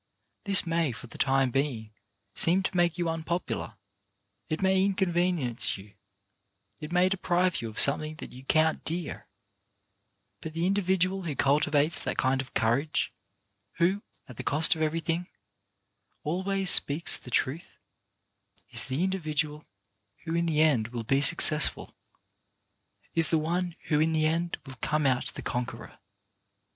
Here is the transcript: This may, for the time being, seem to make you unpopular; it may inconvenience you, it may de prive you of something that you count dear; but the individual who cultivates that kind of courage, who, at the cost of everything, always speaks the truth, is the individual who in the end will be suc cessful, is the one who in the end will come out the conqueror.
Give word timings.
This 0.45 0.65
may, 0.65 0.91
for 0.91 1.05
the 1.05 1.19
time 1.19 1.51
being, 1.51 1.91
seem 2.33 2.63
to 2.63 2.75
make 2.75 2.97
you 2.97 3.07
unpopular; 3.07 3.75
it 4.47 4.59
may 4.63 4.83
inconvenience 4.83 5.77
you, 5.77 5.93
it 6.79 6.91
may 6.91 7.07
de 7.07 7.17
prive 7.17 7.61
you 7.61 7.69
of 7.69 7.77
something 7.77 8.15
that 8.15 8.31
you 8.31 8.43
count 8.45 8.83
dear; 8.83 9.27
but 10.41 10.53
the 10.53 10.65
individual 10.65 11.21
who 11.21 11.35
cultivates 11.35 11.99
that 12.03 12.17
kind 12.17 12.41
of 12.41 12.55
courage, 12.55 13.13
who, 13.73 14.01
at 14.27 14.37
the 14.37 14.43
cost 14.43 14.73
of 14.73 14.81
everything, 14.81 15.27
always 16.23 16.71
speaks 16.71 17.15
the 17.15 17.29
truth, 17.29 17.77
is 18.71 18.85
the 18.85 19.03
individual 19.03 19.67
who 20.23 20.33
in 20.33 20.47
the 20.47 20.61
end 20.61 20.87
will 20.87 21.03
be 21.03 21.21
suc 21.21 21.37
cessful, 21.37 21.93
is 23.13 23.27
the 23.27 23.37
one 23.37 23.75
who 23.83 23.99
in 23.99 24.13
the 24.13 24.25
end 24.25 24.57
will 24.65 24.77
come 24.81 25.05
out 25.05 25.27
the 25.35 25.43
conqueror. 25.43 25.99